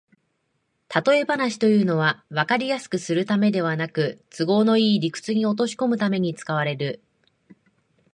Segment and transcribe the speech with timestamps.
[0.87, 7.03] たとえ話というのは、わかりやすくするためではなく、都合のいい理屈に落としこむために使われる